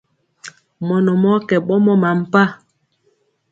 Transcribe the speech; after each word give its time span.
Mɔnɔ 0.87 1.11
mɔɔ 1.21 1.37
kɛ 1.47 1.55
ɓɔmɔ 1.67 1.93
mampa. 2.01 2.41